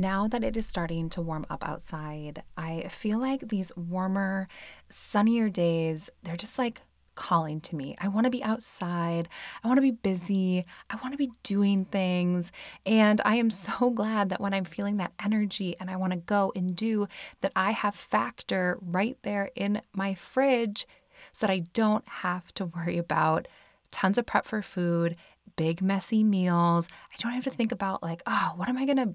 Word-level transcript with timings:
Now 0.00 0.28
that 0.28 0.42
it 0.42 0.56
is 0.56 0.66
starting 0.66 1.10
to 1.10 1.20
warm 1.20 1.44
up 1.50 1.62
outside, 1.62 2.42
I 2.56 2.88
feel 2.88 3.18
like 3.18 3.50
these 3.50 3.70
warmer, 3.76 4.48
sunnier 4.88 5.50
days, 5.50 6.08
they're 6.22 6.38
just 6.38 6.58
like 6.58 6.80
calling 7.16 7.60
to 7.60 7.76
me. 7.76 7.96
I 8.00 8.08
want 8.08 8.24
to 8.24 8.30
be 8.30 8.42
outside. 8.42 9.28
I 9.62 9.68
want 9.68 9.76
to 9.76 9.82
be 9.82 9.90
busy. 9.90 10.64
I 10.88 10.96
want 11.02 11.12
to 11.12 11.18
be 11.18 11.30
doing 11.42 11.84
things. 11.84 12.50
And 12.86 13.20
I 13.26 13.34
am 13.34 13.50
so 13.50 13.90
glad 13.94 14.30
that 14.30 14.40
when 14.40 14.54
I'm 14.54 14.64
feeling 14.64 14.96
that 14.96 15.12
energy 15.22 15.76
and 15.78 15.90
I 15.90 15.96
want 15.96 16.14
to 16.14 16.18
go 16.18 16.50
and 16.56 16.74
do, 16.74 17.06
that 17.42 17.52
I 17.54 17.72
have 17.72 17.94
Factor 17.94 18.78
right 18.80 19.18
there 19.20 19.50
in 19.54 19.82
my 19.92 20.14
fridge 20.14 20.86
so 21.32 21.46
that 21.46 21.52
I 21.52 21.64
don't 21.74 22.08
have 22.08 22.54
to 22.54 22.64
worry 22.64 22.96
about 22.96 23.48
tons 23.90 24.16
of 24.16 24.24
prep 24.24 24.46
for 24.46 24.62
food, 24.62 25.16
big, 25.56 25.82
messy 25.82 26.24
meals. 26.24 26.88
I 27.12 27.20
don't 27.20 27.32
have 27.32 27.44
to 27.44 27.50
think 27.50 27.70
about, 27.70 28.02
like, 28.02 28.22
oh, 28.26 28.54
what 28.56 28.70
am 28.70 28.78
I 28.78 28.86
going 28.86 28.96
to 28.96 29.14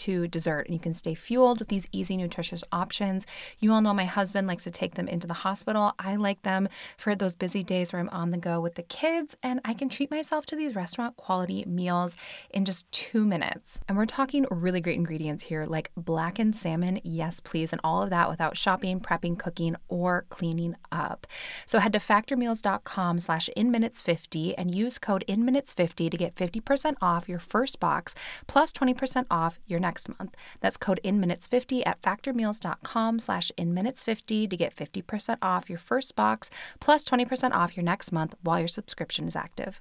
to 0.00 0.26
dessert, 0.28 0.66
and 0.66 0.74
you 0.74 0.80
can 0.80 0.94
stay 0.94 1.14
fueled 1.14 1.58
with 1.58 1.68
these 1.68 1.86
easy, 1.92 2.16
nutritious 2.16 2.64
options. 2.72 3.26
You 3.58 3.72
all 3.72 3.82
know 3.82 3.92
my 3.92 4.04
husband 4.04 4.46
likes 4.46 4.64
to 4.64 4.70
take 4.70 4.94
them 4.94 5.08
into 5.08 5.26
the 5.26 5.34
hospital. 5.34 5.92
I 5.98 6.16
like 6.16 6.42
them 6.42 6.68
for 6.96 7.14
those 7.14 7.34
busy 7.34 7.62
days 7.62 7.92
where 7.92 8.00
I'm 8.00 8.08
on 8.08 8.30
the 8.30 8.38
go 8.38 8.60
with 8.60 8.76
the 8.76 8.82
kids, 8.82 9.36
and 9.42 9.60
I 9.64 9.74
can 9.74 9.88
treat 9.88 10.10
myself 10.10 10.46
to 10.46 10.56
these 10.56 10.74
restaurant 10.74 11.16
quality 11.16 11.64
meals 11.66 12.16
in 12.50 12.64
just 12.64 12.90
two 12.92 13.26
minutes. 13.26 13.80
And 13.88 13.98
we're 13.98 14.06
talking 14.06 14.46
really 14.50 14.80
great 14.80 14.96
ingredients 14.96 15.44
here, 15.44 15.66
like 15.66 15.90
blackened 15.96 16.56
salmon, 16.56 17.00
yes, 17.04 17.40
please, 17.40 17.72
and 17.72 17.80
all 17.84 18.02
of 18.02 18.10
that 18.10 18.30
without 18.30 18.56
shopping, 18.56 19.00
prepping, 19.00 19.38
cooking, 19.38 19.76
or 19.88 20.24
cleaning 20.30 20.76
up. 20.90 21.26
So 21.66 21.78
head 21.78 21.92
to 21.92 21.98
factormeals.com 21.98 23.20
slash 23.20 23.50
inminutes50 23.56 24.54
and 24.56 24.74
use 24.74 24.98
code 24.98 25.24
inminutes50 25.28 26.10
to 26.10 26.16
get 26.16 26.34
50% 26.34 26.94
off 27.02 27.28
your 27.28 27.38
first 27.38 27.80
box 27.80 28.14
plus 28.46 28.72
20% 28.72 29.26
off 29.30 29.58
your 29.66 29.78
next 29.78 29.89
month. 30.18 30.36
That's 30.60 30.76
code 30.76 31.00
inminutes50 31.04 31.82
at 31.86 32.00
factormeals.com 32.02 33.18
slash 33.18 33.50
in 33.56 33.74
minutes 33.74 34.04
50 34.04 34.48
to 34.48 34.56
get 34.56 34.74
50% 34.74 35.38
off 35.42 35.68
your 35.68 35.78
first 35.78 36.16
box 36.16 36.50
plus 36.80 37.04
20% 37.04 37.52
off 37.52 37.76
your 37.76 37.84
next 37.84 38.12
month 38.12 38.34
while 38.42 38.58
your 38.58 38.68
subscription 38.68 39.26
is 39.26 39.36
active. 39.36 39.80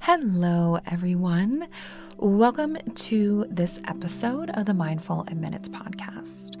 Hello, 0.00 0.78
everyone. 0.86 1.68
Welcome 2.16 2.78
to 2.94 3.46
this 3.50 3.80
episode 3.86 4.50
of 4.50 4.64
the 4.64 4.72
Mindful 4.72 5.24
in 5.24 5.40
Minutes 5.40 5.68
podcast. 5.68 6.58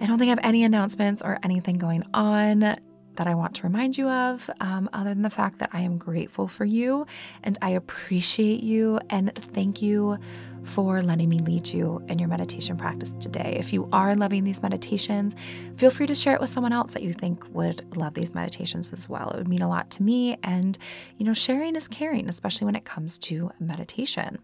I 0.00 0.06
don't 0.06 0.18
think 0.18 0.28
I 0.28 0.30
have 0.30 0.40
any 0.42 0.64
announcements 0.64 1.22
or 1.22 1.38
anything 1.42 1.76
going 1.76 2.04
on 2.14 2.60
that 2.60 3.26
I 3.26 3.34
want 3.34 3.54
to 3.56 3.64
remind 3.64 3.98
you 3.98 4.08
of, 4.08 4.48
um, 4.60 4.88
other 4.94 5.10
than 5.10 5.22
the 5.22 5.28
fact 5.28 5.58
that 5.58 5.68
I 5.74 5.80
am 5.82 5.98
grateful 5.98 6.48
for 6.48 6.64
you 6.64 7.06
and 7.42 7.58
I 7.60 7.70
appreciate 7.70 8.62
you 8.62 8.98
and 9.10 9.34
thank 9.34 9.82
you 9.82 10.18
for 10.64 11.02
letting 11.02 11.28
me 11.28 11.38
lead 11.38 11.68
you 11.68 12.04
in 12.08 12.18
your 12.18 12.28
meditation 12.28 12.76
practice 12.76 13.14
today. 13.14 13.56
If 13.58 13.72
you 13.72 13.88
are 13.92 14.14
loving 14.14 14.44
these 14.44 14.62
meditations, 14.62 15.34
feel 15.76 15.90
free 15.90 16.06
to 16.06 16.14
share 16.14 16.34
it 16.34 16.40
with 16.40 16.50
someone 16.50 16.72
else 16.72 16.94
that 16.94 17.02
you 17.02 17.12
think 17.12 17.44
would 17.52 17.96
love 17.96 18.14
these 18.14 18.34
meditations 18.34 18.92
as 18.92 19.08
well. 19.08 19.30
It 19.30 19.38
would 19.38 19.48
mean 19.48 19.62
a 19.62 19.68
lot 19.68 19.90
to 19.92 20.02
me. 20.02 20.38
And, 20.42 20.78
you 21.18 21.26
know, 21.26 21.34
sharing 21.34 21.76
is 21.76 21.88
caring, 21.88 22.28
especially 22.28 22.66
when 22.66 22.76
it 22.76 22.84
comes 22.84 23.18
to 23.18 23.50
meditation. 23.58 24.38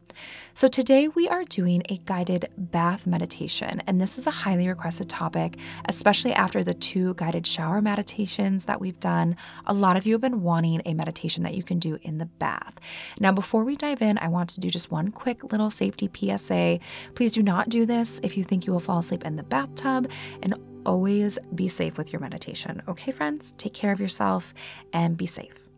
So 0.54 0.68
today 0.68 1.08
we 1.08 1.28
are 1.28 1.44
doing 1.44 1.82
a 1.88 1.98
guided 1.98 2.48
bath 2.56 3.06
meditation. 3.06 3.82
And 3.86 4.00
this 4.00 4.18
is 4.18 4.26
a 4.26 4.30
highly 4.30 4.68
requested 4.68 5.08
topic, 5.08 5.58
especially 5.86 6.32
after 6.32 6.64
the 6.64 6.74
two 6.74 7.14
guided 7.14 7.46
shower 7.46 7.82
meditations 7.82 8.64
that 8.64 8.80
we've 8.80 8.98
done. 9.00 9.36
A 9.66 9.74
lot 9.74 9.96
of 9.96 10.06
you 10.06 10.14
have 10.14 10.20
been 10.20 10.42
wanting 10.42 10.82
a 10.86 10.94
meditation 10.94 11.42
that 11.42 11.54
you 11.54 11.62
can 11.62 11.78
do 11.78 11.98
in 12.02 12.18
the 12.18 12.26
bath. 12.26 12.78
Now, 13.20 13.32
before 13.32 13.64
we 13.64 13.76
dive 13.76 14.02
in, 14.02 14.18
I 14.18 14.28
want 14.28 14.50
to 14.50 14.60
do 14.60 14.70
just 14.70 14.90
one 14.90 15.10
quick 15.10 15.52
little 15.52 15.70
safety 15.70 16.05
PSA. 16.14 16.78
Please 17.14 17.32
do 17.32 17.42
not 17.42 17.68
do 17.68 17.86
this 17.86 18.20
if 18.22 18.36
you 18.36 18.44
think 18.44 18.66
you 18.66 18.72
will 18.72 18.80
fall 18.80 18.98
asleep 18.98 19.24
in 19.24 19.36
the 19.36 19.42
bathtub 19.42 20.10
and 20.42 20.54
always 20.84 21.38
be 21.54 21.68
safe 21.68 21.98
with 21.98 22.12
your 22.12 22.20
meditation. 22.20 22.82
Okay, 22.88 23.12
friends? 23.12 23.52
Take 23.58 23.74
care 23.74 23.92
of 23.92 24.00
yourself 24.00 24.54
and 24.92 25.16
be 25.16 25.26
safe. 25.26 25.68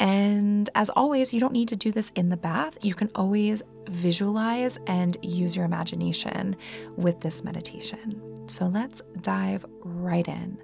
And 0.00 0.68
as 0.74 0.90
always, 0.90 1.32
you 1.32 1.40
don't 1.40 1.52
need 1.52 1.68
to 1.68 1.76
do 1.76 1.92
this 1.92 2.10
in 2.14 2.28
the 2.28 2.36
bath. 2.36 2.78
You 2.82 2.94
can 2.94 3.10
always 3.14 3.62
visualize 3.88 4.78
and 4.86 5.16
use 5.22 5.56
your 5.56 5.64
imagination 5.64 6.56
with 6.96 7.20
this 7.20 7.44
meditation. 7.44 8.48
So 8.48 8.66
let's 8.66 9.02
dive 9.20 9.64
right 9.80 10.26
in. 10.26 10.58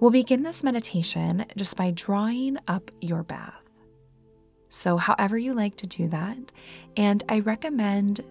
We'll 0.00 0.10
begin 0.10 0.42
this 0.42 0.62
meditation 0.62 1.46
just 1.56 1.76
by 1.76 1.92
drawing 1.92 2.58
up 2.68 2.90
your 3.00 3.22
bath. 3.22 3.54
So, 4.74 4.96
however 4.96 5.36
you 5.36 5.52
like 5.52 5.74
to 5.76 5.86
do 5.86 6.08
that. 6.08 6.50
And 6.96 7.22
I 7.28 7.40
recommend 7.40 8.22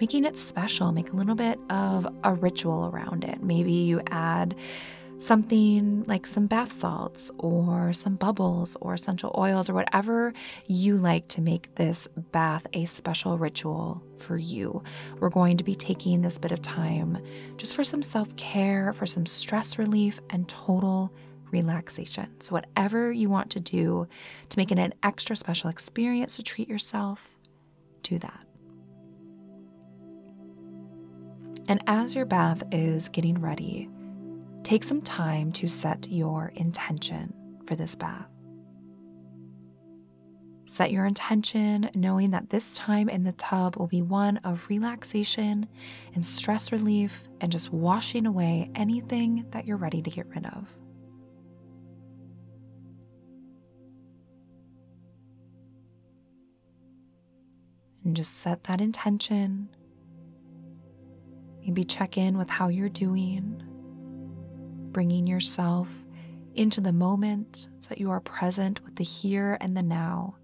making 0.00 0.24
it 0.24 0.38
special, 0.38 0.92
make 0.92 1.12
a 1.12 1.16
little 1.16 1.34
bit 1.34 1.58
of 1.70 2.06
a 2.22 2.34
ritual 2.34 2.86
around 2.86 3.24
it. 3.24 3.42
Maybe 3.42 3.72
you 3.72 4.00
add 4.06 4.54
something 5.18 6.04
like 6.04 6.24
some 6.24 6.46
bath 6.46 6.70
salts 6.70 7.32
or 7.38 7.92
some 7.92 8.14
bubbles 8.14 8.76
or 8.80 8.94
essential 8.94 9.34
oils 9.36 9.68
or 9.68 9.74
whatever 9.74 10.32
you 10.68 10.96
like 10.96 11.26
to 11.26 11.40
make 11.40 11.74
this 11.74 12.06
bath 12.30 12.64
a 12.74 12.84
special 12.84 13.36
ritual 13.36 14.00
for 14.18 14.38
you. 14.38 14.80
We're 15.18 15.30
going 15.30 15.56
to 15.56 15.64
be 15.64 15.74
taking 15.74 16.22
this 16.22 16.38
bit 16.38 16.52
of 16.52 16.62
time 16.62 17.18
just 17.56 17.74
for 17.74 17.82
some 17.82 18.02
self 18.02 18.36
care, 18.36 18.92
for 18.92 19.04
some 19.04 19.26
stress 19.26 19.78
relief, 19.78 20.20
and 20.30 20.48
total 20.48 21.12
relaxation. 21.50 22.40
So, 22.40 22.54
whatever 22.54 23.12
you 23.12 23.28
want 23.28 23.50
to 23.50 23.60
do 23.60 24.06
to 24.48 24.58
make 24.58 24.72
it 24.72 24.78
an 24.78 24.94
extra 25.02 25.36
special 25.36 25.70
experience 25.70 26.36
to 26.36 26.42
treat 26.42 26.68
yourself, 26.68 27.38
do 28.02 28.18
that. 28.18 28.48
And 31.68 31.82
as 31.86 32.14
your 32.14 32.24
bath 32.24 32.62
is 32.72 33.10
getting 33.10 33.40
ready, 33.40 33.90
take 34.62 34.82
some 34.82 35.02
time 35.02 35.52
to 35.52 35.68
set 35.68 36.08
your 36.08 36.52
intention 36.56 37.34
for 37.66 37.76
this 37.76 37.94
bath. 37.94 38.26
Set 40.64 40.90
your 40.90 41.06
intention 41.06 41.90
knowing 41.94 42.30
that 42.30 42.50
this 42.50 42.74
time 42.74 43.08
in 43.08 43.24
the 43.24 43.32
tub 43.32 43.76
will 43.76 43.86
be 43.86 44.02
one 44.02 44.36
of 44.44 44.68
relaxation 44.68 45.66
and 46.14 46.24
stress 46.24 46.72
relief 46.72 47.26
and 47.40 47.50
just 47.50 47.72
washing 47.72 48.26
away 48.26 48.70
anything 48.74 49.46
that 49.50 49.66
you're 49.66 49.78
ready 49.78 50.02
to 50.02 50.10
get 50.10 50.26
rid 50.28 50.44
of. 50.44 50.74
And 58.08 58.16
just 58.16 58.38
set 58.38 58.64
that 58.64 58.80
intention. 58.80 59.68
Maybe 61.60 61.84
check 61.84 62.16
in 62.16 62.38
with 62.38 62.48
how 62.48 62.68
you're 62.68 62.88
doing, 62.88 63.62
bringing 64.92 65.26
yourself 65.26 66.06
into 66.54 66.80
the 66.80 66.94
moment 66.94 67.68
so 67.76 67.90
that 67.90 67.98
you 67.98 68.10
are 68.10 68.20
present 68.20 68.82
with 68.82 68.96
the 68.96 69.04
here 69.04 69.58
and 69.60 69.76
the 69.76 69.82
now. 69.82 70.36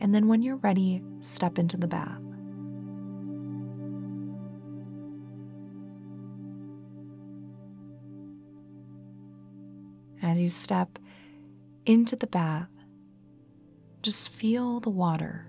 And 0.00 0.14
then 0.14 0.26
when 0.26 0.40
you're 0.40 0.56
ready, 0.56 1.02
step 1.20 1.58
into 1.58 1.76
the 1.76 1.86
bath. 1.86 2.18
As 10.22 10.40
you 10.40 10.48
step 10.48 10.98
into 11.84 12.16
the 12.16 12.26
bath, 12.26 12.70
just 14.02 14.30
feel 14.30 14.80
the 14.80 14.90
water. 14.90 15.48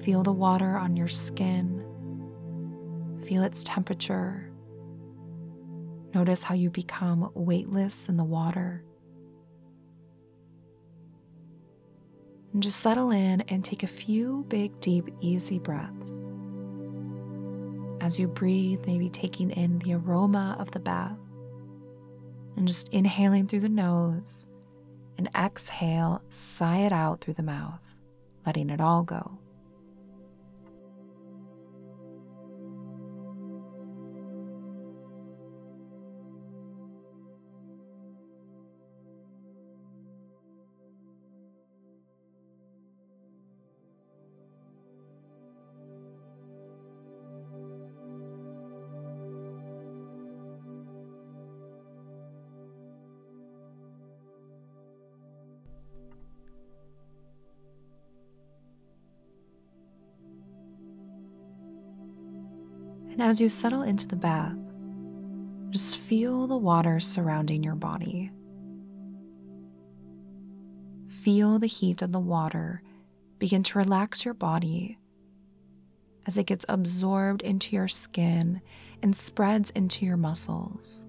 Feel 0.00 0.22
the 0.22 0.32
water 0.32 0.76
on 0.76 0.96
your 0.96 1.08
skin. 1.08 1.84
Feel 3.26 3.42
its 3.42 3.64
temperature. 3.64 4.52
Notice 6.14 6.44
how 6.44 6.54
you 6.54 6.70
become 6.70 7.30
weightless 7.34 8.08
in 8.08 8.16
the 8.16 8.24
water. 8.24 8.84
And 12.52 12.62
just 12.62 12.78
settle 12.80 13.10
in 13.10 13.40
and 13.42 13.64
take 13.64 13.82
a 13.82 13.88
few 13.88 14.46
big, 14.48 14.78
deep, 14.78 15.08
easy 15.20 15.58
breaths. 15.58 16.22
As 18.00 18.20
you 18.20 18.28
breathe, 18.28 18.86
maybe 18.86 19.10
taking 19.10 19.50
in 19.50 19.80
the 19.80 19.94
aroma 19.94 20.56
of 20.60 20.70
the 20.70 20.78
bath 20.78 21.18
and 22.56 22.68
just 22.68 22.88
inhaling 22.90 23.48
through 23.48 23.60
the 23.60 23.68
nose 23.68 24.46
and 25.18 25.28
exhale, 25.36 26.22
sigh 26.30 26.78
it 26.78 26.92
out 26.92 27.20
through 27.20 27.34
the 27.34 27.42
mouth, 27.42 28.00
letting 28.44 28.70
it 28.70 28.80
all 28.80 29.02
go. 29.02 29.38
And 63.16 63.22
as 63.22 63.40
you 63.40 63.48
settle 63.48 63.80
into 63.80 64.06
the 64.06 64.14
bath, 64.14 64.58
just 65.70 65.96
feel 65.96 66.46
the 66.46 66.56
water 66.58 67.00
surrounding 67.00 67.62
your 67.62 67.74
body. 67.74 68.30
Feel 71.08 71.58
the 71.58 71.66
heat 71.66 72.02
of 72.02 72.12
the 72.12 72.20
water 72.20 72.82
begin 73.38 73.62
to 73.62 73.78
relax 73.78 74.26
your 74.26 74.34
body 74.34 74.98
as 76.26 76.36
it 76.36 76.44
gets 76.44 76.66
absorbed 76.68 77.40
into 77.40 77.74
your 77.74 77.88
skin 77.88 78.60
and 79.02 79.16
spreads 79.16 79.70
into 79.70 80.04
your 80.04 80.18
muscles, 80.18 81.06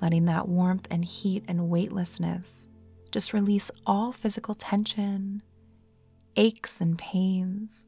letting 0.00 0.24
that 0.24 0.48
warmth 0.48 0.88
and 0.90 1.04
heat 1.04 1.44
and 1.46 1.68
weightlessness 1.68 2.66
just 3.12 3.32
release 3.32 3.70
all 3.86 4.10
physical 4.10 4.54
tension, 4.54 5.42
aches, 6.34 6.80
and 6.80 6.98
pains 6.98 7.86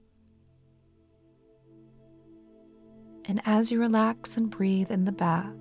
And 3.31 3.41
as 3.47 3.71
you 3.71 3.79
relax 3.79 4.37
and 4.37 4.51
breathe 4.51 4.91
in 4.91 5.05
the 5.05 5.13
bath, 5.13 5.55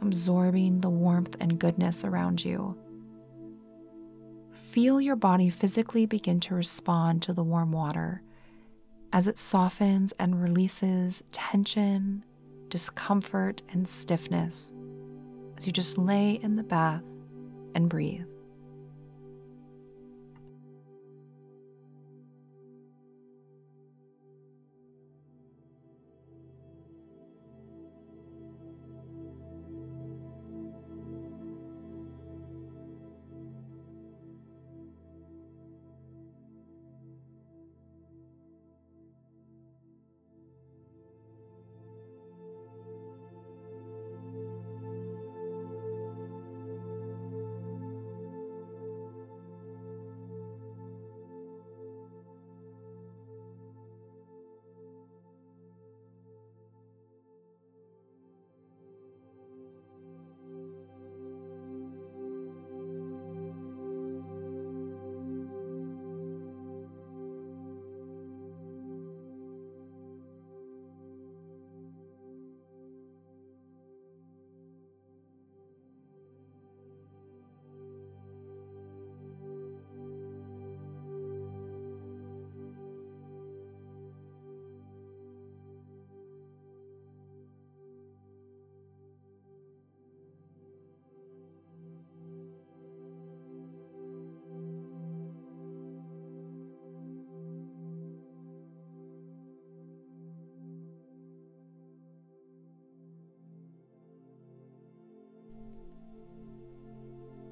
absorbing 0.00 0.80
the 0.80 0.88
warmth 0.88 1.36
and 1.38 1.58
goodness 1.58 2.02
around 2.02 2.42
you, 2.42 2.74
feel 4.54 4.98
your 4.98 5.16
body 5.16 5.50
physically 5.50 6.06
begin 6.06 6.40
to 6.40 6.54
respond 6.54 7.20
to 7.24 7.34
the 7.34 7.44
warm 7.44 7.72
water 7.72 8.22
as 9.12 9.28
it 9.28 9.36
softens 9.36 10.14
and 10.18 10.42
releases 10.42 11.22
tension, 11.30 12.24
discomfort, 12.70 13.62
and 13.68 13.86
stiffness 13.86 14.72
as 15.58 15.66
you 15.66 15.74
just 15.74 15.98
lay 15.98 16.40
in 16.42 16.56
the 16.56 16.64
bath 16.64 17.04
and 17.74 17.90
breathe. 17.90 18.24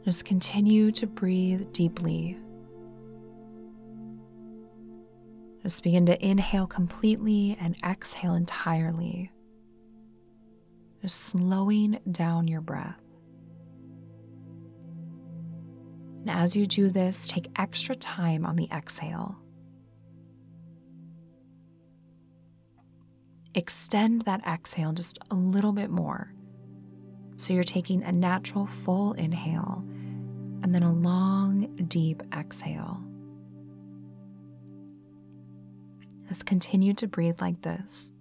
Just 0.05 0.27
continue 0.27 0.93
to 0.93 1.07
breathe 1.07 1.73
deeply. 1.73 2.37
Just 5.63 5.83
begin 5.83 6.05
to 6.07 6.23
inhale 6.23 6.67
completely 6.67 7.57
and 7.59 7.75
exhale 7.83 8.35
entirely. 8.35 9.33
Just 11.01 11.21
slowing 11.21 11.99
down 12.13 12.49
your 12.49 12.61
breath. 12.61 13.01
And 16.21 16.29
as 16.29 16.55
you 16.55 16.67
do 16.67 16.91
this, 16.91 17.27
take 17.27 17.49
extra 17.57 17.95
time 17.95 18.45
on 18.45 18.57
the 18.57 18.69
exhale. 18.71 19.39
Extend 23.55 24.23
that 24.23 24.47
exhale 24.47 24.93
just 24.93 25.19
a 25.31 25.35
little 25.35 25.73
bit 25.73 25.89
more. 25.89 26.35
So 27.37 27.55
you're 27.55 27.63
taking 27.63 28.03
a 28.03 28.13
natural 28.13 28.67
full 28.67 29.15
inhale 29.15 29.83
and 30.65 30.75
then 30.75 30.83
a 30.83 30.91
long, 30.91 31.67
deep 31.89 32.23
exhale. 32.35 32.99
Just 36.27 36.47
continue 36.47 36.95
to 36.95 37.07
breathe 37.07 37.39
like 37.39 37.61
this. 37.61 38.13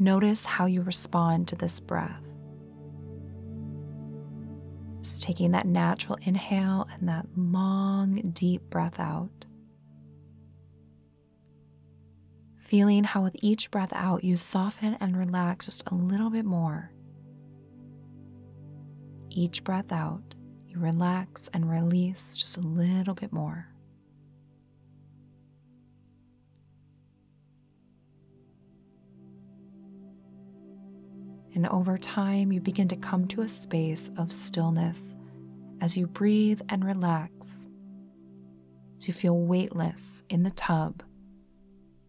Notice 0.00 0.44
how 0.44 0.66
you 0.66 0.82
respond 0.82 1.46
to 1.48 1.56
this 1.56 1.78
breath. 1.78 2.24
Just 5.00 5.22
taking 5.22 5.52
that 5.52 5.66
natural 5.66 6.18
inhale 6.22 6.88
and 6.92 7.08
that 7.08 7.26
long, 7.36 8.16
deep 8.32 8.62
breath 8.68 8.98
out. 8.98 9.44
Feeling 12.56 13.04
how 13.04 13.22
with 13.22 13.36
each 13.38 13.70
breath 13.70 13.92
out 13.92 14.24
you 14.24 14.36
soften 14.36 14.96
and 14.98 15.16
relax 15.16 15.66
just 15.66 15.84
a 15.86 15.94
little 15.94 16.30
bit 16.30 16.44
more 16.44 16.90
each 19.38 19.62
breath 19.62 19.92
out, 19.92 20.34
you 20.66 20.80
relax 20.80 21.48
and 21.54 21.70
release 21.70 22.36
just 22.36 22.56
a 22.56 22.60
little 22.60 23.14
bit 23.14 23.32
more. 23.32 23.68
And 31.54 31.68
over 31.68 31.96
time, 31.98 32.50
you 32.52 32.60
begin 32.60 32.88
to 32.88 32.96
come 32.96 33.26
to 33.28 33.42
a 33.42 33.48
space 33.48 34.10
of 34.18 34.32
stillness 34.32 35.16
as 35.80 35.96
you 35.96 36.08
breathe 36.08 36.60
and 36.68 36.84
relax. 36.84 37.68
As 38.96 39.06
you 39.06 39.14
feel 39.14 39.38
weightless 39.38 40.24
in 40.28 40.42
the 40.42 40.50
tub, 40.50 41.04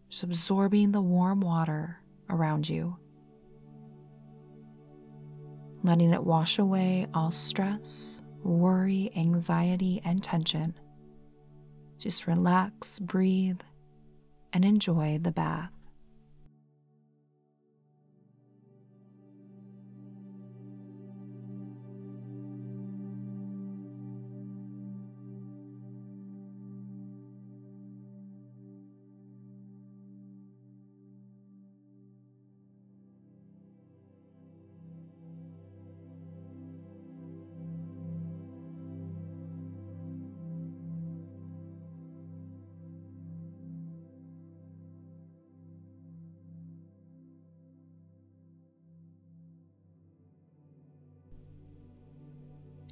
just 0.08 0.24
absorbing 0.24 0.90
the 0.90 1.00
warm 1.00 1.40
water 1.40 2.00
around 2.28 2.68
you 2.68 2.96
letting 5.82 6.12
it 6.12 6.24
wash 6.24 6.58
away 6.58 7.06
all 7.14 7.30
stress, 7.30 8.22
worry, 8.42 9.10
anxiety, 9.16 10.00
and 10.04 10.22
tension. 10.22 10.74
Just 11.98 12.26
relax, 12.26 12.98
breathe, 12.98 13.60
and 14.52 14.64
enjoy 14.64 15.18
the 15.22 15.32
bath. 15.32 15.70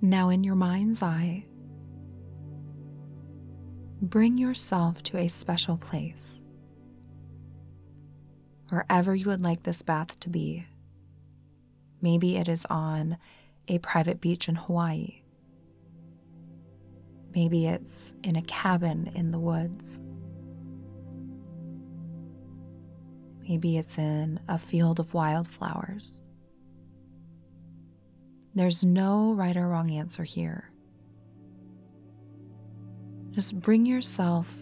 Now, 0.00 0.28
in 0.28 0.45
your 0.45 0.55
mind's 0.55 1.02
eye, 1.02 1.45
bring 4.00 4.38
yourself 4.38 5.02
to 5.05 5.17
a 5.17 5.26
special 5.26 5.76
place, 5.76 6.43
wherever 8.69 9.14
you 9.14 9.26
would 9.26 9.43
like 9.43 9.64
this 9.64 9.83
bath 9.83 10.21
to 10.21 10.31
be. 10.31 10.67
Maybe 12.00 12.37
it 12.37 12.49
is 12.49 12.64
on 12.71 13.19
a 13.67 13.78
private 13.78 14.21
beach 14.21 14.49
in 14.49 14.55
Hawaii. 14.55 15.23
Maybe 17.35 17.67
it's 17.67 18.14
in 18.23 18.37
a 18.37 18.43
cabin 18.43 19.11
in 19.17 19.33
the 19.33 19.40
woods. 19.40 20.00
Maybe 23.49 23.78
it's 23.78 23.99
in 23.99 24.38
a 24.47 24.59
field 24.59 25.00
of 25.00 25.12
wildflowers. 25.12 26.23
There's 28.59 28.85
no 28.85 29.35
right 29.35 29.57
or 29.57 29.69
wrong 29.69 29.93
answer 29.93 30.25
here. 30.25 30.73
Just 33.31 33.61
bring 33.61 33.87
yourself 33.87 34.53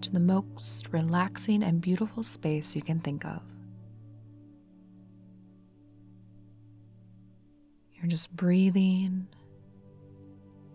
to 0.00 0.10
the 0.10 0.20
most 0.20 0.88
relaxing 0.90 1.62
and 1.62 1.78
beautiful 1.78 2.22
space 2.22 2.74
you 2.74 2.80
can 2.80 2.98
think 2.98 3.26
of. 3.26 3.42
You're 7.92 8.08
just 8.08 8.34
breathing, 8.34 9.26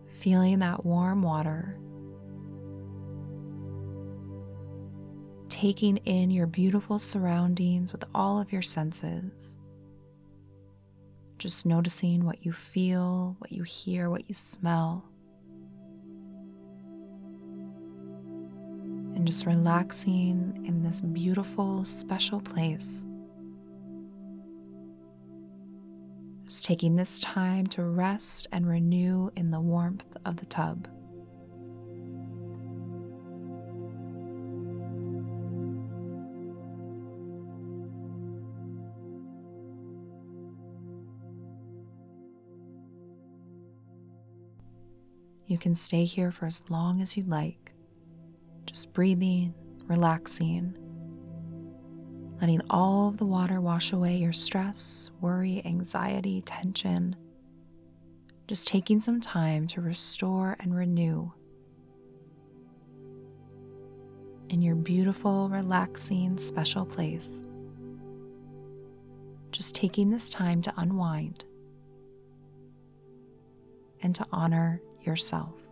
feeling 0.06 0.60
that 0.60 0.86
warm 0.86 1.22
water, 1.22 1.80
taking 5.48 5.96
in 5.96 6.30
your 6.30 6.46
beautiful 6.46 7.00
surroundings 7.00 7.90
with 7.90 8.04
all 8.14 8.40
of 8.40 8.52
your 8.52 8.62
senses. 8.62 9.58
Just 11.38 11.66
noticing 11.66 12.24
what 12.24 12.44
you 12.44 12.52
feel, 12.52 13.36
what 13.38 13.52
you 13.52 13.62
hear, 13.62 14.10
what 14.10 14.28
you 14.28 14.34
smell. 14.34 15.04
And 19.14 19.24
just 19.24 19.46
relaxing 19.46 20.64
in 20.66 20.82
this 20.82 21.00
beautiful, 21.00 21.84
special 21.84 22.40
place. 22.40 23.06
Just 26.46 26.64
taking 26.64 26.96
this 26.96 27.20
time 27.20 27.68
to 27.68 27.84
rest 27.84 28.48
and 28.50 28.66
renew 28.66 29.30
in 29.36 29.52
the 29.52 29.60
warmth 29.60 30.16
of 30.24 30.36
the 30.36 30.46
tub. 30.46 30.88
You 45.48 45.56
can 45.56 45.74
stay 45.74 46.04
here 46.04 46.30
for 46.30 46.44
as 46.44 46.60
long 46.68 47.00
as 47.00 47.16
you'd 47.16 47.30
like, 47.30 47.72
just 48.66 48.92
breathing, 48.92 49.54
relaxing, 49.86 50.76
letting 52.38 52.60
all 52.68 53.08
of 53.08 53.16
the 53.16 53.24
water 53.24 53.58
wash 53.58 53.94
away 53.94 54.16
your 54.16 54.34
stress, 54.34 55.10
worry, 55.22 55.62
anxiety, 55.64 56.42
tension. 56.42 57.16
Just 58.46 58.68
taking 58.68 59.00
some 59.00 59.22
time 59.22 59.66
to 59.68 59.80
restore 59.80 60.54
and 60.60 60.76
renew 60.76 61.32
in 64.50 64.60
your 64.60 64.74
beautiful, 64.74 65.48
relaxing, 65.48 66.36
special 66.36 66.84
place. 66.84 67.42
Just 69.50 69.74
taking 69.74 70.10
this 70.10 70.28
time 70.28 70.60
to 70.60 70.74
unwind 70.76 71.46
and 74.02 74.14
to 74.14 74.26
honor 74.30 74.82
yourself. 75.02 75.67